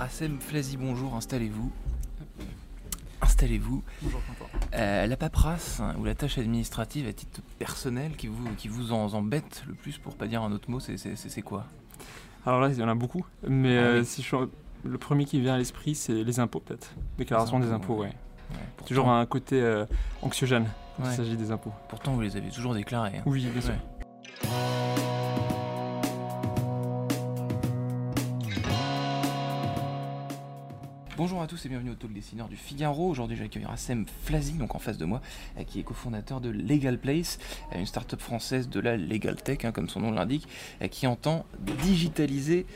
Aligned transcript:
Rassem 0.00 0.38
Flazy, 0.40 0.78
bonjour, 0.78 1.14
installez-vous. 1.14 1.70
Installez-vous. 3.20 3.82
Bonjour. 4.00 4.20
Euh, 4.72 5.06
la 5.06 5.16
paperasse 5.18 5.78
hein, 5.80 5.94
ou 5.98 6.04
la 6.06 6.14
tâche 6.14 6.38
administrative 6.38 7.06
à 7.06 7.12
titre 7.12 7.42
personnel 7.58 8.16
qui 8.16 8.26
vous, 8.26 8.48
qui 8.56 8.68
vous 8.68 8.92
en 8.94 9.12
embête 9.12 9.62
le 9.68 9.74
plus, 9.74 9.98
pour 9.98 10.14
pas 10.16 10.26
dire 10.26 10.40
un 10.42 10.52
autre 10.52 10.70
mot, 10.70 10.80
c'est- 10.80 11.42
quoi? 11.42 11.66
Alors 12.46 12.60
là, 12.62 12.70
il 12.70 12.78
y 12.78 12.82
en 12.82 12.88
a 12.88 12.94
beaucoup, 12.94 13.26
mais 13.46 13.76
Ah 13.76 13.80
euh, 13.82 14.00
oui. 14.00 14.06
si 14.06 14.22
je 14.22 14.36
le 14.84 14.96
premier 14.96 15.26
qui 15.26 15.38
vient 15.38 15.52
à 15.52 15.58
l'esprit, 15.58 15.94
c'est 15.94 16.24
les 16.24 16.40
impôts 16.40 16.60
peut-être. 16.60 16.94
Déclaration 17.18 17.60
des 17.60 17.70
impôts, 17.70 17.96
ouais. 17.96 18.06
ouais. 18.06 18.14
Ouais, 18.52 18.86
Toujours 18.86 19.10
un 19.10 19.26
côté 19.26 19.60
euh, 19.60 19.84
anxiogène 20.22 20.66
quand 20.96 21.02
Ouais. 21.04 21.10
il 21.12 21.16
s'agit 21.16 21.36
des 21.36 21.50
impôts. 21.52 21.72
pourtant, 21.90 22.14
vous 22.14 22.22
les 22.22 22.38
avez 22.38 22.48
toujours 22.48 22.72
déclarés. 22.72 23.18
hein. 23.18 23.22
Oui, 23.26 23.44
bien 23.52 23.60
sûr. 23.60 23.74
Et 31.52 31.68
bienvenue 31.68 31.90
au 31.90 31.94
Talk 31.94 32.12
Dessineur 32.12 32.46
du 32.46 32.54
Figaro. 32.54 33.08
Aujourd'hui, 33.08 33.36
j'accueille 33.36 33.64
Rassem 33.64 34.06
Flazy, 34.22 34.52
donc 34.52 34.76
en 34.76 34.78
face 34.78 34.98
de 34.98 35.04
moi, 35.04 35.20
euh, 35.58 35.64
qui 35.64 35.80
est 35.80 35.82
cofondateur 35.82 36.40
de 36.40 36.48
Legal 36.48 36.96
Place, 36.96 37.40
euh, 37.74 37.80
une 37.80 37.86
start-up 37.86 38.20
française 38.20 38.68
de 38.68 38.78
la 38.78 38.96
Legal 38.96 39.34
Tech, 39.34 39.64
hein, 39.64 39.72
comme 39.72 39.88
son 39.88 39.98
nom 39.98 40.12
l'indique, 40.12 40.46
euh, 40.80 40.86
qui 40.86 41.08
entend 41.08 41.44
digitaliser 41.82 42.66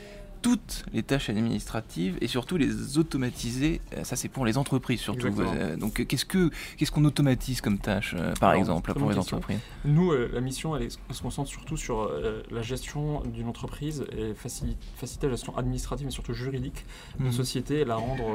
toutes 0.45 0.85
les 0.93 1.01
tâches 1.01 1.29
administratives 1.31 2.19
et 2.21 2.27
surtout 2.27 2.55
les 2.57 2.99
automatiser. 2.99 3.81
Euh, 3.97 4.03
Ça, 4.03 4.15
c'est 4.15 4.29
pour 4.29 4.45
les 4.45 4.59
entreprises 4.59 4.99
surtout. 4.99 5.25
Exactement. 5.25 5.59
Euh, 5.59 5.75
Donc, 5.75 5.99
euh, 5.99 6.05
qu'est-ce 6.05 6.25
que 6.25 6.51
qu'est-ce 6.77 6.91
qu'on 6.91 7.03
automatise 7.05 7.61
comme 7.61 7.79
tâche, 7.79 8.15
par 8.39 8.49
Alors, 8.49 8.59
exemple, 8.61 8.93
pour 8.93 9.09
les 9.09 9.15
question. 9.15 9.37
entreprises? 9.37 9.59
Nous, 9.85 10.11
la 10.11 10.41
mission, 10.41 10.75
elle, 10.75 10.83
est- 10.83 10.99
elle 11.09 11.15
se 11.15 11.23
concentre 11.23 11.49
surtout 11.49 11.77
sur 11.77 12.11
la 12.51 12.61
gestion 12.61 13.21
d'une 13.21 13.47
entreprise 13.47 14.05
et 14.15 14.33
facili- 14.33 14.75
faciliter 14.97 15.25
la 15.27 15.33
gestion 15.33 15.57
administrative, 15.57 16.05
mais 16.05 16.11
surtout 16.11 16.33
juridique 16.33 16.85
d'une 17.17 17.27
Mhm. 17.29 17.33
société 17.33 17.79
et 17.81 17.85
la 17.85 17.95
rendre 17.95 18.27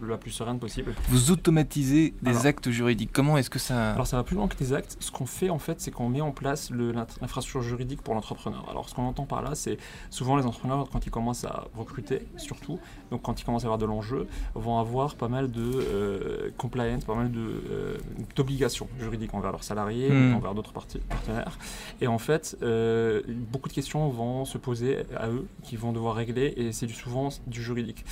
la, 0.00 0.08
la 0.08 0.16
plus 0.16 0.30
sereine 0.30 0.58
possible. 0.58 0.94
Vous 1.10 1.30
automatisez 1.30 2.14
des 2.22 2.30
Alors- 2.30 2.46
actes 2.46 2.70
juridiques. 2.70 3.10
Comment 3.12 3.36
est-ce 3.36 3.50
que 3.50 3.58
ça... 3.58 3.92
Alors 3.92 4.06
ça 4.06 4.16
va 4.16 4.24
plus 4.24 4.36
loin 4.36 4.48
que 4.48 4.56
des 4.56 4.72
actes. 4.72 4.96
Ce 5.00 5.10
qu'on 5.10 5.26
fait 5.26 5.50
en 5.50 5.58
fait, 5.58 5.82
c'est 5.82 5.90
qu'on 5.90 6.08
met 6.08 6.22
en 6.22 6.32
place 6.32 6.70
l'infrastructure 6.70 7.62
juridique 7.62 8.00
pour 8.00 8.14
l'entrepreneur. 8.14 8.64
Alors 8.70 8.88
ce 8.88 8.94
qu'on 8.94 9.06
entend 9.06 9.26
par 9.26 9.42
là, 9.42 9.54
c'est 9.54 9.76
souvent 10.08 10.36
les 10.36 10.46
entrepreneurs 10.46 10.88
quand 10.90 11.04
ils 11.06 11.10
commencent 11.10 11.44
à 11.44 11.57
recruter, 11.76 12.22
surtout, 12.36 12.78
donc 13.10 13.22
quand 13.22 13.40
ils 13.40 13.44
commencent 13.44 13.64
à 13.64 13.66
avoir 13.66 13.78
de 13.78 13.86
l'enjeu, 13.86 14.26
vont 14.54 14.78
avoir 14.78 15.14
pas 15.16 15.28
mal 15.28 15.50
de 15.50 15.62
euh, 15.62 16.50
compliance, 16.56 17.04
pas 17.04 17.14
mal 17.14 17.30
euh, 17.36 17.96
d'obligations 18.36 18.88
juridiques 18.98 19.34
envers 19.34 19.52
leurs 19.52 19.64
salariés, 19.64 20.10
Hmm. 20.10 20.34
envers 20.34 20.54
d'autres 20.54 20.72
partenaires. 20.72 21.58
Et 22.00 22.06
en 22.06 22.18
fait, 22.18 22.56
euh, 22.62 23.22
beaucoup 23.28 23.68
de 23.68 23.74
questions 23.74 24.08
vont 24.08 24.44
se 24.44 24.58
poser 24.58 24.98
à 25.16 25.28
eux, 25.28 25.46
qui 25.62 25.76
vont 25.76 25.92
devoir 25.92 26.14
régler, 26.16 26.52
et 26.56 26.72
c'est 26.72 26.86
du- 26.86 26.94
souvent 26.94 27.28
du 27.46 27.62
juridique. 27.62 28.04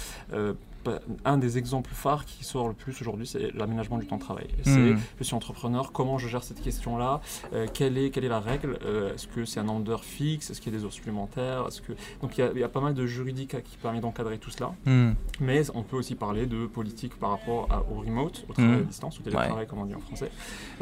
Un 1.24 1.38
des 1.38 1.58
exemples 1.58 1.90
phares 1.92 2.24
qui 2.24 2.44
sort 2.44 2.68
le 2.68 2.74
plus 2.74 3.00
aujourd'hui, 3.00 3.26
c'est 3.26 3.52
l'aménagement 3.54 3.98
du 3.98 4.06
temps 4.06 4.16
de 4.16 4.20
travail. 4.22 4.48
C'est 4.62 4.70
Hmm. 4.94 4.98
je 5.18 5.24
suis 5.24 5.34
entrepreneur, 5.34 5.92
comment 5.92 6.18
je 6.18 6.28
gère 6.28 6.42
cette 6.44 6.60
question-là? 6.62 7.20
Euh, 7.52 7.66
quelle, 7.72 7.96
est, 7.98 8.10
quelle 8.10 8.24
est 8.24 8.28
la 8.28 8.40
règle? 8.40 8.78
Euh, 8.84 9.14
Est-ce 9.14 9.26
que 9.26 9.44
c'est 9.44 9.60
un 9.60 9.64
nombre 9.64 9.84
d'heures 9.84 10.04
fixe 10.04 10.50
Est-ce 10.50 10.60
qu'il 10.60 10.72
y 10.72 10.76
a 10.76 10.78
des 10.78 10.84
heures 10.84 10.92
supplémentaires? 10.92 11.64
Que... 11.86 11.92
Donc 12.22 12.36
il 12.38 12.40
y, 12.40 12.44
a, 12.44 12.50
il 12.54 12.60
y 12.60 12.64
a 12.64 12.68
pas 12.68 12.80
mal 12.80 12.94
de 12.94 13.06
juridique 13.06 13.54
euh, 13.54 13.60
qui 13.60 13.76
permet 13.76 14.00
d'encadrer 14.00 14.38
tout 14.38 14.50
cela. 14.50 14.72
Hmm. 14.86 15.12
Mais 15.40 15.62
on 15.74 15.82
peut 15.82 15.96
aussi 15.96 16.14
parler 16.14 16.46
de 16.46 16.66
politique 16.66 17.14
par 17.18 17.30
rapport 17.30 17.68
à- 17.70 17.82
au 17.90 18.00
remote, 18.00 18.44
au 18.48 18.52
travail 18.52 18.72
Mhm. 18.76 18.78
à 18.78 18.82
distance, 18.82 19.18
au 19.18 19.22
télétravail 19.22 19.66
comme 19.66 19.78
on 19.80 19.86
dit 19.86 19.94
en 19.94 20.00
français. 20.00 20.30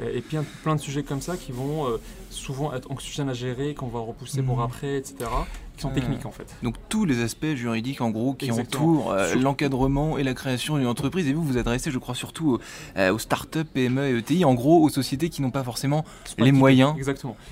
Euh, 0.02 0.12
Et 0.14 0.20
puis 0.20 0.36
un- 0.36 0.44
plein 0.62 0.74
de 0.76 0.80
sujets 0.80 1.02
comme 1.02 1.20
ça 1.20 1.36
qui 1.36 1.52
vont 1.52 1.86
euh, 1.88 1.98
souvent 2.30 2.72
être 2.74 2.90
anxiogènes 2.90 3.28
à 3.28 3.34
gérer, 3.34 3.74
qu'on 3.74 3.88
va 3.88 4.00
repousser 4.00 4.42
pour 4.42 4.60
après, 4.60 4.96
etc. 4.96 5.16
Qui 5.76 5.82
sont 5.82 5.88
Ouais. 5.88 5.94
techniques 5.94 6.24
en 6.24 6.30
fait. 6.30 6.54
Donc 6.62 6.76
tous 6.88 7.04
les 7.04 7.20
aspects 7.20 7.54
juridiques 7.56 8.00
en 8.00 8.10
gros 8.10 8.34
qui 8.34 8.46
Exactement. 8.46 8.84
entourent 8.84 9.12
euh, 9.12 9.34
Et 10.18 10.22
la 10.24 10.34
création 10.34 10.76
d'une 10.78 10.86
entreprise. 10.86 11.26
Et 11.28 11.32
vous 11.32 11.42
vous 11.44 11.56
adressez, 11.58 11.90
je 11.90 11.98
crois, 11.98 12.14
surtout 12.14 12.54
aux, 12.54 12.60
euh, 12.98 13.12
aux 13.12 13.18
startups, 13.18 13.64
PME 13.64 14.06
et 14.08 14.18
ETI, 14.18 14.44
en 14.44 14.54
gros 14.54 14.82
aux 14.82 14.88
sociétés 14.88 15.28
qui 15.30 15.40
n'ont 15.42 15.50
pas 15.50 15.62
forcément 15.64 16.04
les 16.38 16.52
moyens 16.52 16.94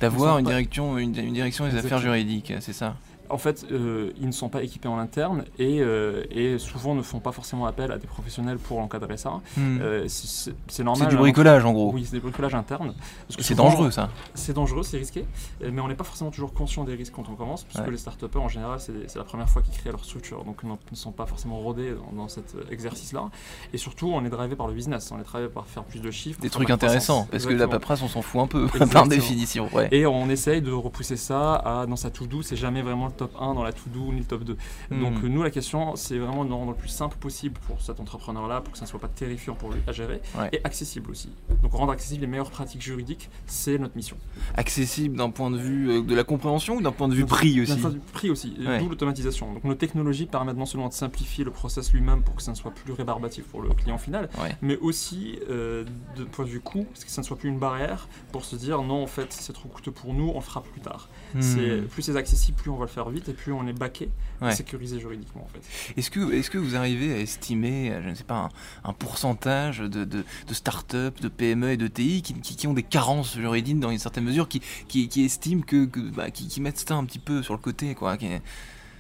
d'avoir 0.01 0.39
une 0.39 0.47
direction, 0.47 0.99
une, 0.99 1.17
une 1.17 1.35
direction 1.35 1.65
des 1.67 1.77
affaires 1.77 1.99
juridiques. 1.99 2.53
C'est 2.61 2.73
ça? 2.73 2.97
En 3.29 3.39
fait, 3.39 3.67
euh, 3.71 4.13
ils 4.21 4.27
ne 4.27 4.33
sont 4.33 4.49
pas 4.49 4.63
équipés 4.63 4.89
en 4.89 4.99
interne 4.99 5.45
et, 5.59 5.81
euh, 5.81 6.25
et 6.31 6.59
souvent 6.59 6.95
ne 6.95 7.03
font 7.03 7.21
pas 7.21 7.33
forcément 7.33 7.67
appel 7.67 7.91
à 7.93 7.99
des 7.99 8.07
professionnels 8.07 8.59
pour 8.59 8.79
encadrer 8.79 9.17
ça. 9.17 9.41
Hmm. 9.57 9.79
Euh, 9.81 10.05
c'est- 10.09 10.83
normal. 10.83 11.05
c'est 11.05 11.09
du 11.11 11.17
hein. 11.17 11.21
bricolage 11.21 11.65
en 11.65 11.73
gros. 11.73 11.93
Oui, 11.93 12.07
c'est 12.09 12.21
internes. 12.55 12.95
Parce 13.29 13.37
que 13.37 13.43
C'est 13.43 13.55
dangereux 13.55 13.91
ça. 13.91 14.11
C'est 14.35 14.53
dangereux, 14.53 14.83
c'est 14.83 14.99
risqué, 14.99 15.25
mais 15.61 15.81
on 15.81 15.89
n'est 15.89 15.95
pas 15.95 16.05
forcément 16.05 16.31
toujours 16.31 16.53
conscient 16.53 16.85
des 16.85 16.95
risques 16.95 17.13
quand 17.15 17.29
on 17.31 17.35
commence, 17.35 17.65
parce 17.65 17.85
Ouais. 17.85 17.91
les 17.91 17.99
start 17.99 18.23
en 18.37 18.49
général, 18.49 18.79
c'est 18.81 19.17
la 19.17 19.25
première 19.25 19.49
fois 19.49 19.63
qu'ils 19.63 19.75
créent 19.75 19.91
leur 19.91 20.05
structure, 20.05 20.45
donc 20.45 20.59
ils 20.63 20.69
ne 20.69 20.97
sont 20.97 21.13
pas 21.13 21.27
forcément 21.27 21.59
rodés 21.59 21.93
dans, 21.93 22.23
dans 22.23 22.29
cet 22.29 22.55
exercice-là. 22.71 23.31
Et 23.73 23.79
surtout, 23.79 24.11
on 24.13 24.25
est 24.25 24.31
drivé 24.31 24.57
par 24.57 24.67
le 24.69 24.75
business, 24.75 25.11
on 25.13 25.21
est 25.21 25.25
drivé 25.25 25.49
par 25.49 25.67
faire 25.67 25.85
plus 25.85 26.01
de 26.01 26.11
chiffres. 26.11 26.41
Des 26.41 26.51
trucs 26.51 26.71
intéressants. 26.71 27.27
Parce 27.31 27.47
que 27.47 27.53
la 27.55 27.69
paperasse, 27.69 28.03
on 28.03 28.09
s'en 28.09 28.23
fout 28.23 28.41
un 28.41 28.47
peu 28.47 28.67
par 28.93 29.07
définition. 29.07 29.69
Ouais. 29.73 29.89
Et 29.93 30.07
on 30.07 30.29
essaye 30.29 30.63
de 30.63 30.73
repousser 30.73 31.17
ça 31.17 31.55
à, 31.57 31.87
dans 31.87 31.97
sa 31.97 32.11
to-do, 32.11 32.43
c'est 32.43 32.57
jamais 32.57 32.83
vraiment 32.83 33.11
le 33.13 33.17
top 33.19 33.35
1 33.41 33.55
dans 33.55 33.63
la 33.63 33.73
to-do 33.73 34.13
ni 34.13 34.19
le 34.21 34.25
top 34.25 34.43
2. 34.45 34.57
Donc 34.91 35.13
Hmm. 35.23 35.25
euh, 35.25 35.29
nous, 35.29 35.43
la 35.43 35.51
question, 35.51 35.95
c'est 35.97 36.19
vraiment 36.19 36.45
de 36.45 36.53
rendre 36.53 36.73
le 36.73 36.77
plus 36.77 36.89
simple 36.89 37.17
possible 37.19 37.59
pour 37.67 37.81
cet 37.81 38.01
entrepreneur-là, 38.01 38.61
pour 38.61 38.73
que 38.73 38.79
ça 38.79 38.85
ne 38.85 38.91
soit 38.91 39.01
pas 39.01 39.09
terrifiant 39.09 39.55
pour 39.55 39.71
lui 39.73 39.81
à 39.87 39.93
gérer, 39.93 40.21
Ouais. 40.39 40.49
et 40.53 40.61
accessible 40.65 41.11
aussi. 41.11 41.31
Donc 41.63 41.73
rendre 41.73 41.93
accessible 41.93 42.23
les 42.23 42.27
meilleures 42.27 42.51
pratiques 42.51 42.83
juridiques, 42.83 43.31
c'est 43.47 43.79
notre 43.79 43.97
mission. 43.97 44.17
Accessible 44.57 45.17
d'un 45.17 45.31
point 45.31 45.51
de 45.51 45.59
vue 45.59 45.91
euh, 45.91 46.03
de 46.03 46.15
la 46.15 46.25
compréhension 46.25 46.77
ou 46.77 46.83
d'un 46.83 46.93
point 46.93 47.09
de 47.09 47.15
vue 47.15 47.25
prix 47.27 47.55
D'un 47.57 47.63
aussi 47.63 47.77
point 47.81 47.91
de 47.91 47.95
vue 47.97 48.01
prix 48.13 48.31
aussi, 48.31 48.55
Ouais. 48.67 48.79
d'où 48.79 48.89
l'automatisation. 48.89 49.53
Donc 49.53 49.65
nos 49.65 49.75
technologies 49.75 50.27
permettent 50.27 50.57
non 50.57 50.67
seulement 50.67 50.89
de 50.89 50.93
simplifier 50.95 51.45
le 51.45 51.51
process 51.51 51.93
lui-même 51.93 52.23
pour 52.23 52.35
que 52.37 52.43
ça 52.43 52.51
ne 52.53 52.57
soit 52.57 52.71
plus 52.71 52.93
rébarbatif 52.93 53.45
pour 53.45 53.63
le 53.63 53.71
client 53.71 53.99
final, 53.99 54.29
Ouais. 54.41 54.57
mais 54.63 54.77
aussi 54.79 55.39
euh, 55.51 55.85
de 56.17 56.25
point 56.25 56.45
de 56.45 56.51
vue 56.51 56.61
coût, 56.61 56.85
parce 56.85 57.05
que 57.05 57.11
ça 57.11 57.21
ne 57.23 57.27
soit 57.27 57.37
plus 57.37 57.49
une 57.49 57.59
barrière 57.59 58.09
pour 58.33 58.45
se 58.45 58.57
dire 58.57 58.83
non 58.83 59.03
en 59.03 59.07
fait 59.07 59.33
c'est 59.33 59.53
trop 59.53 59.69
coûteux 59.69 59.91
pour 59.93 60.15
nous, 60.15 60.31
on 60.31 60.37
le 60.39 60.41
fera 60.45 60.63
plus 60.63 60.81
tard. 60.81 61.09
Hmm. 61.35 61.41
C'est 61.43 61.83
plus 61.89 62.03
c'est 62.03 62.17
accessible, 62.17 62.57
plus 62.57 62.71
on 62.71 62.77
va 62.77 62.85
le 62.85 62.91
faire 62.91 63.02
vite 63.11 63.29
et 63.29 63.33
plus 63.33 63.53
on 63.53 63.67
est 63.67 63.73
baqué, 63.73 64.09
Ouais. 64.41 64.55
sécurisé 64.55 64.99
juridiquement 65.01 65.45
en 65.45 65.49
fait. 65.49 65.61
Est-ce 65.97 66.11
que, 66.11 66.33
est 66.33 66.49
que 66.49 66.59
vous 66.59 66.75
arrivez 66.77 67.13
à 67.15 67.19
estimer, 67.19 67.93
je 68.03 68.09
ne 68.09 68.15
sais 68.15 68.25
pas, 68.25 68.51
un, 68.85 68.91
un 68.91 68.93
pourcentage 68.93 69.79
de, 69.79 70.05
de, 70.05 70.25
de 70.47 70.55
start-up, 70.55 71.21
de 71.21 71.29
PME 71.29 71.71
et 71.73 71.77
de 71.77 71.87
TI 71.87 72.23
qui, 72.23 72.35
qui- 72.35 72.57
qui 72.57 72.67
ont 72.67 72.75
des 72.75 72.83
carences 72.83 73.35
juridiques 73.37 73.79
dans 73.81 73.91
une 73.91 73.99
certaine 73.99 74.25
mesure, 74.25 74.49
qui, 74.49 74.61
qui, 74.89 75.09
qui 75.09 75.25
estiment 75.25 75.63
que, 75.63 75.85
que- 75.87 76.01
bah, 76.11 76.31
qui, 76.31 76.49
qui 76.49 76.61
mettent 76.61 76.79
ça 76.87 76.95
un 76.97 77.05
petit 77.05 77.19
peu 77.21 77.43
sur 77.43 77.55
le 77.55 77.61
côté, 77.61 77.95
quoi. 77.95 78.17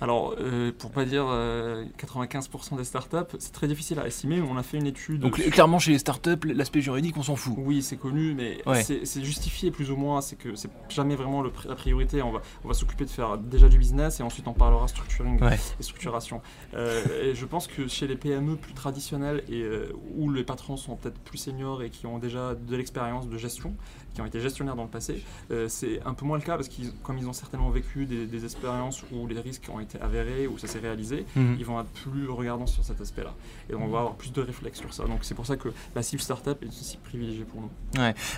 Alors, 0.02 0.34
euh, 0.40 0.72
pour 0.76 0.90
pas 0.90 1.04
dire 1.04 1.26
euh, 1.28 1.84
95% 1.96 2.76
des 2.76 2.82
startups, 2.84 3.36
c'est 3.38 3.52
très 3.52 3.68
difficile 3.68 4.00
à 4.00 4.06
estimer. 4.08 4.40
mais 4.40 4.48
On 4.50 4.56
a 4.56 4.62
fait 4.64 4.76
une 4.76 4.86
étude. 4.86 5.20
Donc 5.20 5.38
cl- 5.38 5.50
clairement 5.50 5.78
chez 5.78 5.92
les 5.92 5.98
start-up, 5.98 6.44
l'aspect 6.44 6.80
juridique, 6.80 7.16
on 7.16 7.22
s'en 7.22 7.36
fout. 7.36 7.54
Oui, 7.56 7.82
c'est 7.82 7.96
connu, 7.96 8.34
mais 8.34 8.58
Ouais. 8.66 8.82
c'est 8.82 9.22
justifié 9.24 9.70
plus 9.70 9.92
ou 9.92 9.96
moins. 9.96 10.20
C'est 10.20 10.34
que 10.36 10.56
c'est 10.56 10.70
jamais 10.88 11.14
vraiment 11.14 11.40
le 11.40 11.52
la 11.68 11.76
priorité. 11.76 12.20
On 12.20 12.32
va, 12.32 12.40
on 12.64 12.68
va 12.68 12.74
s'occuper 12.74 13.04
de 13.04 13.10
faire 13.10 13.38
déjà 13.38 13.68
du 13.68 13.78
business 13.78 14.18
et 14.18 14.24
ensuite 14.24 14.48
on 14.48 14.54
parlera 14.54 14.88
structuring 14.88 15.40
Ouais. 15.40 15.58
et 15.78 15.82
structuration. 15.84 16.40
Euh, 16.74 17.30
et 17.30 17.34
je 17.36 17.46
pense 17.46 17.68
que 17.68 17.86
chez 17.86 18.08
les 18.08 18.16
PME 18.16 18.56
plus 18.56 18.74
traditionnelles 18.74 19.44
et 19.48 19.62
euh, 19.62 19.92
où 20.16 20.30
les 20.32 20.42
patrons 20.42 20.76
sont 20.76 20.96
peut-être 20.96 21.18
plus 21.20 21.38
seniors 21.38 21.80
et 21.82 21.90
qui 21.90 22.06
ont 22.06 22.18
déjà 22.18 22.54
de 22.56 22.76
l'expérience 22.76 23.28
de 23.28 23.38
gestion, 23.38 23.72
qui 24.14 24.20
ont 24.20 24.26
été 24.26 24.40
gestionnaires 24.40 24.74
dans 24.76 24.82
le 24.82 24.88
passé, 24.90 25.22
euh, 25.52 25.68
c'est 25.68 26.00
un 26.04 26.12
peu 26.14 26.24
moins 26.26 26.38
le 26.38 26.42
cas 26.42 26.56
parce 26.56 26.68
qu'ils, 26.68 26.92
comme 27.04 27.18
ils 27.18 27.28
ont 27.28 27.32
certainement 27.32 27.70
vécu 27.70 28.04
des, 28.04 28.26
des 28.26 28.44
expériences 28.44 29.04
où 29.12 29.26
les 29.28 29.38
risques 29.40 29.68
ont 29.72 29.78
été 29.80 29.91
avérés, 30.00 30.46
où 30.46 30.58
ça 30.58 30.66
s'est 30.66 30.78
réalisé, 30.78 31.24
Mhm. 31.36 31.56
ils 31.58 31.64
vont 31.64 31.80
être 31.80 31.88
plus 31.90 32.28
regardants 32.28 32.66
sur 32.66 32.84
cet 32.84 33.00
aspect-là. 33.00 33.34
Et 33.70 33.74
on 33.74 33.88
va 33.88 33.98
avoir 34.00 34.14
plus 34.14 34.32
de 34.32 34.40
réflexes 34.40 34.80
sur 34.80 34.92
ça. 34.94 35.04
Donc 35.04 35.18
c'est 35.22 35.34
pour 35.34 35.46
ça 35.46 35.56
que 35.56 35.68
la 35.94 36.02
cible 36.02 36.22
startup 36.22 36.62
est 36.62 36.68
aussi 36.68 36.96
privilégiée 36.98 37.44
pour 37.44 37.60
nous. 37.62 37.70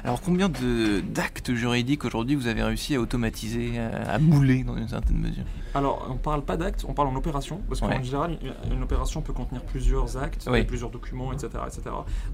Alors 0.04 0.20
combien 0.22 0.48
d'actes 1.02 1.52
juridiques 1.54 2.04
aujourd'hui 2.04 2.34
vous 2.36 2.46
avez 2.46 2.62
réussi 2.62 2.94
à 2.94 3.00
automatiser, 3.00 3.78
à, 3.78 4.12
à 4.14 4.18
mouler 4.18 4.64
dans 4.64 4.76
une 4.76 4.88
certaine 4.88 5.18
mesure? 5.18 5.44
Alors, 5.76 6.06
on 6.08 6.14
parle 6.16 6.44
pas 6.44 6.56
d'actes, 6.56 6.84
on 6.88 6.92
parle 6.94 7.08
en 7.08 7.16
opération, 7.16 7.60
parce 7.68 7.80
qu'en 7.80 7.88
Ouais. 7.88 8.02
général, 8.04 8.38
une, 8.70 8.74
une 8.76 8.82
opération 8.84 9.22
peut 9.22 9.32
contenir 9.32 9.60
plusieurs 9.62 10.16
actes, 10.16 10.48
Oui. 10.48 10.60
et 10.60 10.64
plusieurs 10.64 10.90
documents, 10.90 11.32
etc., 11.32 11.48
etc. 11.66 11.82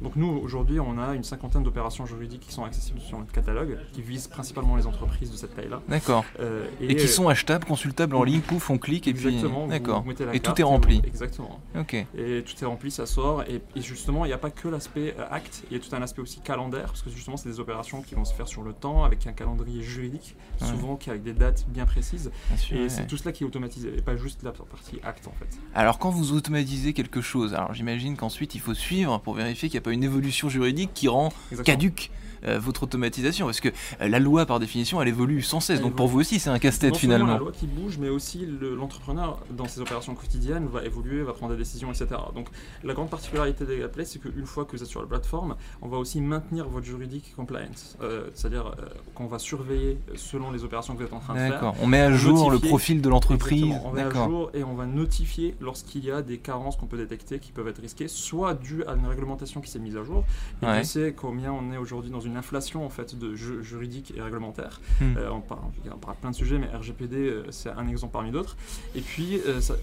Donc 0.02 0.14
nous, 0.16 0.28
aujourd'hui, 0.28 0.78
on 0.78 0.98
a 0.98 1.14
une 1.14 1.24
cinquantaine 1.24 1.62
d'opérations 1.62 2.04
juridiques 2.04 2.42
qui 2.42 2.52
sont 2.52 2.64
accessibles 2.64 3.00
sur 3.00 3.18
notre 3.18 3.32
catalogue, 3.32 3.78
qui 3.94 4.02
visent 4.02 4.28
principalement 4.28 4.76
les 4.76 4.86
entreprises 4.86 5.30
de 5.32 5.36
cette 5.38 5.56
taille-là. 5.56 5.80
D'accord. 5.88 6.26
Euh, 6.38 6.66
Et, 6.82 6.96
qui 6.96 7.08
sont 7.08 7.28
achetables, 7.28 7.64
consultables 7.64 8.14
en 8.14 8.24
ligne, 8.24 8.40
pouf, 8.42 8.68
on 8.68 8.76
clique 8.76 8.99
et. 9.06 9.10
Exactement, 9.10 9.66
D'accord. 9.66 10.04
Et 10.32 10.40
tout 10.40 10.58
est 10.60 10.64
rempli. 10.64 11.00
Exactement. 11.06 11.60
Ok. 11.78 11.94
Et 11.94 12.42
tout 12.44 12.54
est 12.62 12.66
rempli, 12.66 12.90
ça 12.90 13.06
sort. 13.06 13.42
Et, 13.44 13.60
et 13.76 13.82
justement, 13.82 14.24
il 14.24 14.28
n'y 14.28 14.34
a 14.34 14.38
pas 14.38 14.50
que 14.50 14.68
l'aspect 14.68 15.14
euh, 15.18 15.24
acte, 15.30 15.62
il 15.70 15.76
y 15.76 15.80
a 15.80 15.82
tout 15.82 15.94
un 15.94 16.02
aspect 16.02 16.22
aussi 16.22 16.40
calendaire, 16.40 16.86
parce 16.86 17.02
que 17.02 17.10
justement, 17.10 17.36
c'est 17.36 17.48
des 17.48 17.60
opérations 17.60 18.02
qui 18.02 18.14
vont 18.14 18.24
se 18.24 18.34
faire 18.34 18.48
sur 18.48 18.62
le 18.62 18.72
temps, 18.72 19.04
avec 19.04 19.26
un 19.26 19.32
calendrier 19.32 19.82
juridique, 19.82 20.36
Ouais. 20.60 20.68
souvent 20.68 20.96
qui 20.96 21.08
avec 21.10 21.22
des 21.22 21.32
dates 21.32 21.64
bien 21.68 21.86
précises. 21.86 22.30
Bien 22.48 22.56
sûr, 22.58 22.76
Et 22.76 22.80
ouais. 22.82 22.88
c'est 22.90 23.06
tout 23.06 23.16
cela 23.16 23.32
qui 23.32 23.44
est 23.44 23.46
automatisé, 23.46 23.92
et 23.96 24.02
pas 24.02 24.16
juste 24.16 24.42
la 24.42 24.52
partie 24.52 24.98
acte 25.02 25.26
en 25.26 25.32
fait. 25.32 25.48
Alors 25.74 25.98
quand 25.98 26.10
vous 26.10 26.32
automatisez 26.32 26.92
quelque 26.92 27.20
chose, 27.22 27.54
alors 27.54 27.72
j'imagine 27.72 28.16
qu'ensuite 28.16 28.54
il 28.54 28.60
faut 28.60 28.74
suivre 28.74 29.18
pour 29.20 29.34
vérifier 29.34 29.68
qu'il 29.70 29.76
n'y 29.78 29.82
a 29.82 29.84
pas 29.84 29.92
une 29.92 30.04
évolution 30.04 30.48
juridique 30.50 30.90
qui 30.92 31.08
rend 31.08 31.30
Exactement. 31.50 31.64
caduque 31.64 32.10
votre 32.46 32.84
automatisation 32.84 33.46
Parce 33.46 33.60
que 33.60 33.68
la 34.00 34.18
loi, 34.18 34.46
par 34.46 34.58
définition, 34.60 35.00
elle 35.02 35.08
évolue 35.08 35.42
sans 35.42 35.60
cesse. 35.60 35.78
Elle 35.78 35.82
donc 35.84 35.94
pour 35.96 36.08
vous 36.08 36.20
aussi, 36.20 36.38
c'est 36.38 36.50
un 36.50 36.58
casse-tête 36.58 36.96
finalement. 36.96 37.26
la 37.26 37.38
loi 37.38 37.52
qui 37.52 37.66
bouge, 37.66 37.98
mais 37.98 38.08
aussi 38.08 38.46
le- 38.46 38.74
l'entrepreneur, 38.74 39.38
dans 39.50 39.66
ses 39.66 39.80
opérations 39.80 40.14
quotidiennes, 40.14 40.66
va 40.66 40.84
évoluer, 40.84 41.22
va 41.22 41.32
prendre 41.32 41.52
des 41.52 41.58
décisions, 41.58 41.90
etc. 41.90 42.08
Donc 42.34 42.48
la 42.84 42.94
grande 42.94 43.10
particularité 43.10 43.64
des 43.64 43.80
Play, 43.90 44.04
c'est 44.04 44.18
qu'une 44.20 44.46
fois 44.46 44.64
que 44.64 44.72
vous 44.76 44.82
êtes 44.82 44.88
sur 44.88 45.00
la 45.00 45.06
plateforme, 45.06 45.56
on 45.82 45.88
va 45.88 45.96
aussi 45.96 46.20
maintenir 46.20 46.68
votre 46.68 46.86
juridique 46.86 47.32
compliance. 47.34 47.96
Euh, 48.02 48.28
C'est-à-dire 48.34 48.66
euh, 48.78 48.84
qu'on 49.14 49.26
va 49.26 49.38
surveiller 49.38 49.98
selon 50.16 50.50
les 50.50 50.62
opérations 50.64 50.94
que 50.94 51.00
vous 51.00 51.06
êtes 51.06 51.12
en 51.12 51.18
train 51.18 51.34
de 51.34 51.38
faire. 51.38 51.50
D'accord. 51.52 51.74
On 51.80 51.86
met 51.86 52.00
à 52.00 52.12
jour 52.12 52.50
le 52.50 52.58
profil 52.58 53.00
de 53.02 53.08
l'entreprise. 53.08 53.74
On 53.84 53.92
met 53.92 54.02
à 54.02 54.10
jour 54.12 54.50
et 54.54 54.62
on 54.64 54.74
va 54.74 54.86
notifier 54.86 55.54
lorsqu'il 55.60 56.04
y 56.04 56.10
a 56.10 56.22
des 56.22 56.38
carences 56.38 56.76
qu'on 56.76 56.86
peut 56.86 56.96
détecter 56.98 57.38
qui 57.38 57.52
peuvent 57.52 57.68
être 57.68 57.80
risquées, 57.80 58.06
soit 58.08 58.54
dues 58.54 58.84
à 58.84 58.92
une 58.94 59.06
réglementation 59.06 59.60
qui 59.60 59.70
s'est 59.70 59.78
mise 59.78 59.96
à 59.96 60.04
jour. 60.04 60.24
Et 60.62 60.66
Ouais. 60.66 60.78
on 60.80 60.84
sait 60.84 61.14
combien 61.16 61.52
on 61.52 61.72
est 61.72 61.76
aujourd'hui 61.78 62.10
dans 62.10 62.20
une 62.20 62.29
inflation 62.36 62.84
en 62.84 62.90
fait 62.90 63.18
de 63.18 63.34
ju- 63.34 63.62
juridique 63.62 64.12
et 64.16 64.20
réglementaire. 64.22 64.80
Hmm. 65.00 65.16
Euh, 65.16 65.30
on, 65.30 65.40
parle, 65.40 65.60
on 65.92 65.98
parle 65.98 66.16
plein 66.16 66.30
de 66.30 66.36
sujets, 66.36 66.58
mais 66.58 66.66
RGPD 66.68 67.16
euh, 67.16 67.44
c'est 67.50 67.70
un 67.70 67.86
exemple 67.88 68.12
parmi 68.12 68.30
d'autres. 68.30 68.56
Et 68.94 69.00
puis 69.00 69.40
euh, 69.46 69.60
ça- 69.60 69.76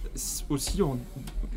aussi 0.49 0.81
en- 0.81 0.97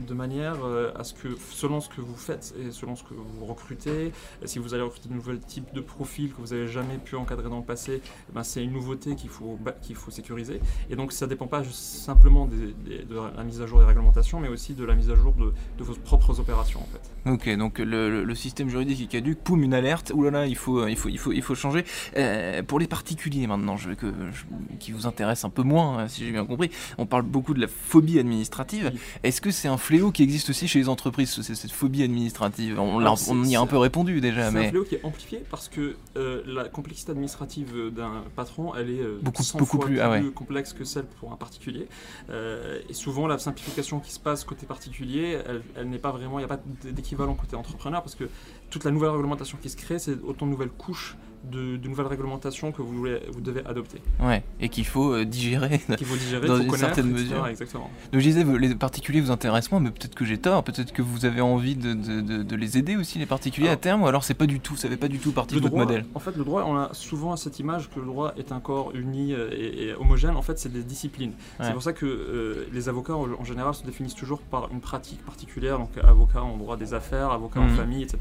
de 0.07 0.15
manière 0.15 0.57
euh, 0.65 0.91
à 0.97 1.05
ce 1.05 1.15
que 1.15 1.29
selon 1.51 1.81
ce 1.81 1.89
que 1.89 2.01
vous 2.01 2.17
faites 2.17 2.55
et 2.61 2.71
selon 2.71 2.97
ce 2.97 3.03
que 3.05 3.15
vous 3.15 3.45
recrutez, 3.47 4.13
si 4.45 4.59
vous 4.59 4.75
allez 4.75 4.83
recruter 4.83 5.09
de 5.09 5.15
nouveaux 5.15 5.35
types 5.37 5.73
de 5.75 5.81
profils 5.81 6.33
que 6.33 6.41
vous 6.41 6.55
n'avez 6.55 6.69
jamais 6.69 6.99
pu 6.99 7.17
encadrer 7.17 7.49
dans 7.49 7.59
le 7.59 7.65
passé, 7.65 8.01
eh 8.05 8.33
ben, 8.35 8.43
c'est 8.43 8.63
une 8.65 8.73
nouveauté 8.73 9.15
qu'il 9.15 9.31
faut, 9.31 9.59
qu'il 9.83 9.97
faut 9.97 10.11
sécuriser. 10.11 10.61
Et 10.91 10.97
donc 10.97 11.13
ça 11.13 11.27
ne 11.27 11.31
dépend 11.31 11.47
pas 11.47 11.63
simplement 11.73 12.47
des- 12.47 12.75
des- 12.85 13.05
de 13.05 13.17
la 13.37 13.45
mise 13.45 13.61
à 13.61 13.67
jour 13.67 13.79
des 13.81 13.85
réglementations, 13.85 14.41
mais 14.41 14.49
aussi 14.49 14.75
de 14.75 14.85
la 14.85 14.95
mise 14.95 15.11
à 15.11 15.15
jour 15.15 15.33
de, 15.35 15.53
de 15.79 15.85
vos 15.85 15.95
propres 15.95 16.39
opérations 16.41 16.81
en 16.81 16.87
fait. 16.87 17.31
Ok, 17.31 17.57
donc 17.59 17.79
le, 17.79 18.35
système 18.35 18.71
juridique 18.71 19.01
est 19.03 19.07
caduque, 19.07 19.39
poum, 19.41 19.63
une 19.63 19.75
alerte, 19.75 20.13
oulala, 20.15 20.47
il 20.47 20.57
faut, 20.57 20.87
il 20.87 20.97
faut, 20.97 21.09
il 21.11 21.19
faut, 21.19 21.33
il 21.33 21.43
faut 21.43 21.55
changer. 21.55 21.85
Euh, 22.17 22.63
pour 22.63 22.79
les 22.79 22.87
particuliers 22.87 23.47
maintenant, 23.47 23.77
je, 23.77 23.91
que, 23.91 24.07
je- 24.33 24.45
qui 24.79 24.93
vous 24.93 25.07
intéresse 25.07 25.45
un 25.45 25.51
peu 25.51 25.63
moins, 25.63 25.99
hein, 25.99 26.09
si 26.09 26.25
j'ai 26.25 26.31
bien 26.33 26.47
compris, 26.47 26.71
on 26.97 27.05
parle 27.07 27.23
beaucoup 27.23 27.53
de 27.53 27.61
la 27.61 27.69
phobie 27.69 28.19
administrative. 28.19 28.93
Est-ce 29.23 29.41
que 29.43 29.51
c'est 29.51 29.69
un 29.69 29.77
fléau 29.91 30.13
qui 30.13 30.23
existe 30.23 30.51
aussi 30.51 30.69
chez 30.69 30.79
les 30.79 30.89
entreprises, 30.89 31.31
ce- 31.31 31.43
cette 31.43 31.73
phobie 31.73 32.03
administrative 32.05 32.79
On, 32.79 32.99
l'a- 33.01 33.07
Alors, 33.07 33.19
c'est- 33.19 33.31
on 33.33 33.43
y 33.45 33.57
a 33.57 33.61
un 33.61 33.65
c'est- 33.65 33.71
peu 33.71 33.77
répondu 33.79 34.21
déjà, 34.21 34.43
C'est 34.51 34.57
un 34.57 34.61
mais 34.61 34.69
fléau 34.71 34.85
qui 34.85 34.95
est 34.95 35.05
amplifié 35.05 35.43
parce 35.51 35.69
que 35.69 35.97
euh, 36.17 36.43
la 36.47 36.69
complexité 36.69 37.11
administrative 37.13 37.91
d'un 37.95 38.23
patron, 38.37 38.75
elle 38.77 38.91
est 38.91 39.01
euh, 39.01 39.19
Beaucoup- 39.23 39.43
100 39.43 39.59
beaucoup 39.59 39.79
fois 39.79 39.87
plus, 39.87 40.01
ah 40.01 40.11
ouais. 40.11 40.23
complexe 40.35 40.73
que 40.73 40.85
celle 40.85 41.07
pour 41.19 41.33
un 41.33 41.37
particulier. 41.37 41.89
Euh, 42.31 42.79
et 42.89 42.95
souvent, 42.95 43.27
la 43.27 43.39
simplification 43.39 43.99
qui 44.01 44.13
se 44.13 44.21
passe 44.21 44.45
côté 44.45 44.65
particulier, 44.67 45.39
elle, 45.47 45.63
elle 45.77 45.89
n'est 45.89 45.99
pas 45.99 46.13
vraiment, 46.13 46.39
il 46.39 46.43
n'y 46.43 46.51
a 46.51 46.57
pas 46.57 46.61
d'équivalent 46.85 47.35
côté 47.35 47.57
entrepreneur 47.57 48.03
parce 48.03 48.15
que 48.15 48.25
toute 48.71 48.85
la 48.85 48.93
nouvelle 48.93 49.11
réglementation 49.11 49.59
qui 49.61 49.69
se 49.71 49.77
crée, 49.77 49.99
c'est 49.99 50.17
autant 50.23 50.47
de 50.47 50.53
nouvelles 50.53 50.69
couches 50.71 51.17
de, 51.51 51.77
de 51.77 51.89
nouvelles 51.89 52.07
réglementations 52.07 52.73
que 52.73 52.83
vous, 52.83 52.93
voulez- 52.97 53.21
vous 53.33 53.41
devez 53.41 53.65
adopter. 53.65 54.01
ouais, 54.23 54.43
et 54.61 54.69
qu'il 54.69 54.85
faut 54.87 55.13
euh, 55.15 55.25
digérer. 55.25 55.81
Qu'il 55.97 56.07
faut 56.07 56.17
digérer, 56.17 56.47
Dans 56.47 56.61
une 56.61 56.71
certaine 56.77 57.11
mesure. 57.11 57.47
Exactement. 57.47 57.91
Donc 58.13 58.21
je 58.21 58.27
disais, 58.29 58.45
les 58.45 58.75
particuliers 58.75 59.21
vous 59.21 59.31
intéressent 59.31 59.73
moins, 59.73 59.81
mais 59.81 59.91
peut-être 59.91 60.15
que 60.15 60.25
j'ai 60.25 60.39
tort, 60.39 60.63
peut-être 60.65 60.93
que 60.93 61.03
vous 61.03 61.25
avez 61.25 61.41
envie 61.41 61.77
de, 61.77 61.95
de- 61.95 62.21
de- 62.21 62.43
de 62.43 62.57
les 62.57 62.79
aider 62.79 62.97
aussi, 62.97 63.19
les 63.19 63.27
particuliers, 63.27 63.69
à 63.69 63.77
terme, 63.77 64.03
ou 64.03 64.07
alors 64.07 64.25
c'est 64.25 64.35
pas 64.35 64.47
du 64.47 64.61
tout, 64.61 64.77
ça 64.77 64.89
fait 64.89 64.97
pas 64.97 65.09
du 65.09 65.19
tout 65.19 65.33
partie 65.33 65.55
de 65.55 65.61
votre 65.61 65.71
droit, 65.73 65.85
modèle? 65.85 66.05
en 66.15 66.19
fait, 66.21 66.37
le 66.37 66.45
droit, 66.45 66.65
on 66.67 66.77
a 66.77 66.91
souvent 66.93 67.37
cette 67.37 67.59
image 67.59 67.91
que 67.91 68.01
le 68.01 68.07
droit 68.07 68.33
est 68.37 68.53
un 68.53 68.61
corps 68.61 68.93
uni 68.95 69.33
euh, 69.33 69.49
et, 69.53 69.85
et 69.89 69.95
homogène. 69.95 70.37
En 70.37 70.43
fait, 70.43 70.59
c'est 70.59 70.73
des 70.73 70.83
disciplines. 70.83 71.33
Ouais. 71.59 71.67
C'est 71.67 71.73
pour 71.73 71.83
ça 71.83 71.93
que 71.93 72.07
euh, 72.07 72.67
les 72.73 72.89
avocats, 72.89 73.15
en, 73.15 73.45
général, 73.45 73.75
se 73.75 73.85
définissent 73.85 74.15
toujours 74.15 74.41
par 74.41 74.71
une 74.73 74.81
pratique 74.81 75.25
particulière. 75.25 75.79
Donc, 75.79 75.91
avocat 76.03 76.43
en 76.43 76.57
droit 76.57 76.77
des 76.77 76.95
affaires, 76.95 77.31
avocat 77.31 77.61
en 77.61 77.69
famille, 77.69 78.03
etc. 78.03 78.19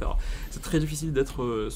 C'est 0.52 0.62
très 0.62 0.80
difficile 0.80 1.12
d'être 1.14 1.44
euh, 1.44 1.70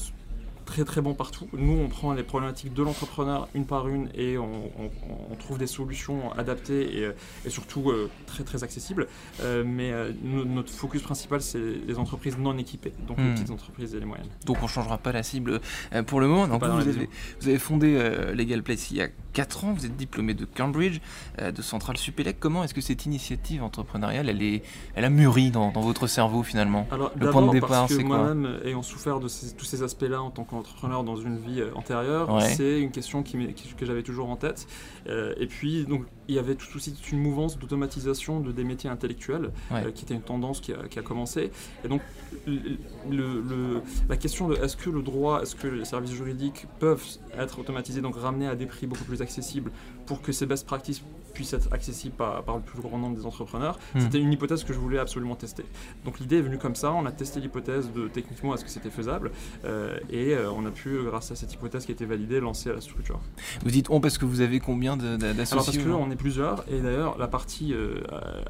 très 0.64 0.84
très 0.84 1.00
bon 1.00 1.14
partout. 1.14 1.46
Nous, 1.52 1.72
on 1.78 1.88
prend 1.88 2.12
les 2.12 2.22
problématiques 2.22 2.72
de 2.74 2.82
l'entrepreneur 2.82 3.48
une 3.54 3.66
par 3.66 3.88
une 3.88 4.08
et 4.14 4.38
on, 4.38 4.44
on- 4.78 4.90
on 5.30 5.34
trouve 5.36 5.58
des 5.58 5.66
solutions 5.66 6.32
adaptées 6.32 6.98
et, 6.98 7.04
euh, 7.04 7.12
et 7.44 7.50
surtout 7.50 7.90
euh, 7.90 8.10
très 8.26 8.44
très 8.44 8.64
accessibles. 8.64 9.06
Euh, 9.40 9.62
mais 9.66 9.92
euh, 9.92 10.12
no- 10.22 10.44
notre 10.44 10.72
focus 10.72 11.02
principal, 11.02 11.40
c'est 11.42 11.58
les 11.86 11.98
entreprises 11.98 12.38
non 12.38 12.56
équipées, 12.58 12.92
donc 13.06 13.18
les 13.18 13.24
Mhm. 13.24 13.34
petites 13.34 13.50
entreprises 13.50 13.94
et 13.94 14.00
les 14.00 14.06
moyennes. 14.06 14.28
Donc 14.46 14.62
on 14.62 14.66
changera 14.68 14.98
pas 14.98 15.12
la 15.12 15.22
cible 15.22 15.60
pour 16.06 16.20
le 16.20 16.28
moment. 16.28 16.46
Donc 16.48 16.64
vous, 16.64 16.70
avez, 16.70 16.84
vision. 16.92 17.06
vous 17.40 17.48
avez 17.48 17.58
fondé 17.58 17.92
Legal 18.34 18.62
Place 18.62 18.90
il 18.90 18.96
y 18.98 19.02
a 19.02 19.08
4 19.32 19.64
ans, 19.64 19.72
vous 19.72 19.84
êtes 19.84 19.96
diplômé 19.96 20.32
de 20.34 20.44
Cambridge, 20.44 21.00
de 21.42 21.62
Centrale 21.62 21.96
Supélec. 21.96 22.38
Comment 22.38 22.62
est-ce 22.64 22.72
que 22.74 22.80
cette 22.80 23.04
initiative 23.04 23.62
entrepreneuriale, 23.64 24.28
elle, 24.28 24.42
est, 24.42 24.62
elle 24.94 25.04
a 25.04 25.10
mûri 25.10 25.50
dans, 25.50 25.72
dans 25.72 25.80
votre 25.80 26.06
cerveau 26.06 26.42
finalement? 26.42 26.86
Alors, 26.92 27.10
Le 27.16 27.30
point 27.30 27.42
de 27.46 27.50
départ, 27.52 27.88
que 27.88 27.94
c'est 27.94 28.04
quoi? 28.04 28.18
moi-même, 28.18 28.60
ayant 28.64 28.82
souffert 28.82 29.18
de 29.20 29.26
ces- 29.28 29.54
tous 29.54 29.64
ces 29.64 29.82
aspects-là 29.82 30.22
en 30.22 30.30
tant 30.30 30.44
qu'entrepreneur 30.58 31.04
dans 31.04 31.16
une 31.16 31.36
vie 31.38 31.60
euh, 31.60 31.70
antérieure, 31.74 32.32
Ouais. 32.32 32.42
c'est 32.54 32.80
une 32.80 32.90
question 32.90 33.22
qui, 33.22 33.36
que 33.76 33.86
j'avais 33.86 34.02
toujours 34.02 34.28
en 34.30 34.36
tête. 34.36 34.66
Euh, 35.08 35.34
et 35.38 35.46
puis, 35.46 35.84
donc, 35.86 36.04
il 36.28 36.34
y 36.34 36.38
avait 36.38 36.54
tout 36.54 36.74
aussi 36.76 36.92
toute 36.92 37.12
une 37.12 37.18
mouvance 37.20 37.58
d'automatisation 37.58 38.40
de 38.40 38.50
des 38.52 38.64
métiers 38.64 38.88
intellectuels, 38.90 39.50
Ouais. 39.70 39.84
euh, 39.86 39.90
qui 39.90 40.04
était 40.04 40.14
une 40.14 40.22
tendance 40.22 40.60
qui 40.60 40.72
a, 40.72 40.88
qui 40.88 40.98
a 40.98 41.02
commencé. 41.02 41.50
Et 41.84 41.88
donc, 41.88 42.00
le- 42.46 42.78
le- 43.10 43.40
le- 43.40 43.82
la 44.08 44.16
question 44.16 44.48
de 44.48 44.54
est-ce 44.56 44.76
que 44.76 44.90
le 44.90 45.02
droit, 45.02 45.42
est-ce 45.42 45.54
que 45.56 45.66
les 45.68 45.84
services 45.84 46.12
juridiques 46.12 46.66
peuvent 46.78 47.04
être 47.38 47.58
automatisés, 47.58 48.00
donc 48.00 48.16
ramenés 48.16 48.48
à 48.48 48.54
des 48.56 48.66
prix 48.66 48.86
beaucoup 48.86 49.04
plus 49.04 49.20
accessibles 49.22 49.70
pour 50.06 50.22
que 50.22 50.32
ces 50.32 50.46
best 50.46 50.66
practices 50.66 51.02
puissent 51.34 51.52
être 51.52 51.72
accessibles 51.72 52.14
par, 52.14 52.44
par 52.44 52.54
le 52.56 52.62
plus 52.62 52.80
grand 52.80 52.96
nombre 52.96 53.16
des 53.16 53.26
entrepreneurs, 53.26 53.76
Hmm. 53.94 54.00
c'était 54.00 54.18
une 54.20 54.32
hypothèse 54.32 54.62
que 54.62 54.72
je 54.72 54.78
voulais 54.78 55.00
absolument 55.00 55.34
tester. 55.34 55.64
Donc 56.04 56.20
l'idée 56.20 56.38
est 56.38 56.42
venue 56.42 56.58
comme 56.58 56.76
ça, 56.76 56.92
on 56.92 57.06
a 57.06 57.10
testé 57.10 57.40
l'hypothèse 57.40 57.90
de 57.92 58.06
techniquement 58.06 58.54
est-ce 58.54 58.64
que 58.64 58.70
c'était 58.70 58.88
faisable, 58.90 59.32
euh, 59.64 59.98
et 60.10 60.32
euh, 60.34 60.48
on 60.52 60.64
a 60.64 60.70
pu, 60.70 60.96
grâce 61.04 61.32
à 61.32 61.34
cette 61.34 61.52
hypothèse 61.52 61.86
qui 61.86 61.90
a 61.90 61.94
été 61.94 62.04
validée, 62.06 62.38
lancer 62.38 62.72
la 62.72 62.80
structure. 62.80 63.18
Vous 63.64 63.70
dites 63.72 63.88
on 63.90 64.00
parce 64.00 64.16
que 64.16 64.24
vous 64.26 64.42
avez 64.42 64.60
combien 64.60 64.96
de- 64.96 65.06
Alors 65.06 65.18
parce 65.18 65.36
d'associés 65.36 65.72
que 65.82 65.88
aujourd'hui 65.88 66.06
on 66.08 66.12
est 66.12 66.16
plusieurs, 66.16 66.64
et 66.70 66.80
d'ailleurs 66.80 67.18
la 67.18 67.26
partie 67.26 67.72
euh, 67.74 67.96
euh, 68.12 68.42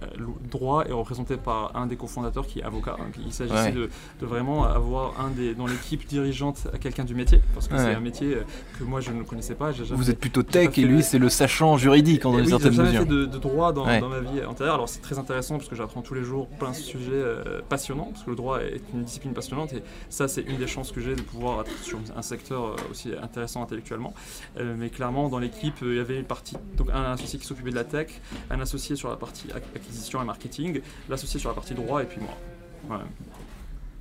droit 0.50 0.84
est 0.84 0.92
représentée 0.92 1.38
par 1.38 1.74
un 1.76 1.86
des 1.86 1.96
cofondateurs 1.96 2.46
qui 2.46 2.58
est 2.60 2.64
avocat. 2.64 2.96
Donc, 2.98 3.14
il 3.24 3.32
s'agissait 3.32 3.54
Ouais. 3.54 3.72
de, 3.72 3.88
de 4.20 4.26
vraiment 4.26 4.64
avoir 4.64 5.18
un 5.20 5.30
des 5.30 5.54
dans 5.54 5.66
l'équipe 5.66 6.06
dirigeante 6.06 6.66
quelqu'un 6.80 7.04
du 7.04 7.14
métier, 7.14 7.40
parce 7.54 7.66
que 7.68 7.74
Ouais. 7.74 7.80
c'est 7.80 7.94
un 7.94 8.00
métier 8.00 8.34
euh, 8.34 8.42
que 8.78 8.84
moi 8.84 9.00
je 9.00 9.10
ne 9.10 9.22
connaissais 9.22 9.54
pas. 9.54 9.70
Vous 9.92 10.10
êtes 10.10 10.20
plutôt 10.20 10.42
tech 10.42 10.76
et 10.78 10.82
lui 10.82 11.02
c'est 11.02 11.18
le 11.18 11.30
sachant 11.49 11.76
juridique 11.76 12.23
dans 12.23 12.32
Eh 12.35 12.38
une 12.38 12.44
oui, 12.44 12.50
certaine 12.50 12.76
mesure. 12.76 13.00
fait 13.00 13.06
de, 13.06 13.25
de 13.26 13.38
droit 13.38 13.73
dans, 13.73 13.87
Ouais. 13.87 14.00
dans 14.00 14.08
ma 14.08 14.20
vie 14.20 14.43
antérieure. 14.44 14.75
Alors 14.75 14.88
c'est 14.88 15.00
très 15.00 15.19
intéressant 15.19 15.56
parce 15.58 15.69
que 15.69 15.76
j'apprends 15.76 16.02
tous 16.02 16.14
les 16.14 16.25
jours 16.25 16.49
plein 16.49 16.70
de 16.70 16.75
sujets 16.76 17.11
euh, 17.12 17.61
passionnants, 17.69 18.11
parce 18.12 18.25
que 18.25 18.31
le 18.31 18.37
droit 18.37 18.61
est 18.61 18.81
une 18.94 19.05
discipline 19.05 19.32
passionnante 19.35 19.73
et 19.75 19.82
ça 20.08 20.26
c'est 20.29 20.43
une 20.43 20.56
des 20.56 20.67
chances 20.67 20.91
que 20.93 21.00
j'ai 21.00 21.14
de 21.14 21.23
pouvoir 21.23 21.61
être 21.62 21.79
sur 21.82 21.99
un 22.17 22.23
secteur 22.23 22.64
euh, 22.64 22.76
aussi 22.91 23.11
intéressant 23.23 23.62
intellectuellement. 23.62 24.14
Euh, 24.58 24.75
mais 24.79 24.88
clairement 24.91 25.29
dans 25.29 25.38
l'équipe 25.38 25.75
il 25.82 25.94
y 25.96 25.99
avait 26.00 26.19
une 26.19 26.25
partie, 26.25 26.56
donc 26.76 26.88
un 26.93 27.12
associé 27.12 27.38
qui 27.38 27.47
s'occupait 27.47 27.70
de 27.70 27.76
la 27.76 27.85
tech, 27.85 28.08
un 28.50 28.61
associé 28.61 28.97
sur 28.97 29.08
la 29.11 29.17
partie 29.17 29.49
ac- 29.49 29.62
acquisition 29.76 30.23
et 30.23 30.25
marketing, 30.25 30.81
l'associé 31.08 31.38
sur 31.40 31.50
la 31.50 31.55
partie 31.55 31.75
droit 31.75 32.02
et 32.02 32.06
puis 32.06 32.20
moi. 32.20 32.99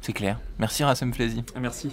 C'est 0.01 0.13
clair. 0.13 0.39
Merci 0.59 0.83
Rassem 0.83 1.13
Flazy. 1.13 1.43
Ah, 1.55 1.59
Merci. 1.59 1.91